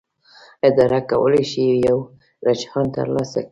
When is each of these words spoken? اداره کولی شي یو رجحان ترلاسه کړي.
اداره 0.67 0.99
کولی 1.09 1.43
شي 1.51 1.63
یو 1.87 1.97
رجحان 2.47 2.85
ترلاسه 2.95 3.39
کړي. 3.43 3.49